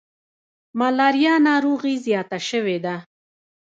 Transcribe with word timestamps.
ملاریا 0.79 1.33
ناروغي 1.47 1.95
زیاته 2.05 2.39
شوي 2.49 2.77
ده. 2.85 2.95